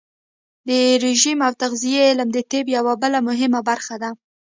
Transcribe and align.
د 0.67 0.69
رژیم 1.05 1.39
او 1.47 1.51
تغذیې 1.61 2.01
علم 2.09 2.29
د 2.33 2.37
طب 2.51 2.65
یوه 2.77 2.93
بله 3.01 3.19
مهمه 3.27 3.59
برخه 3.69 3.95
ده. 4.03 4.09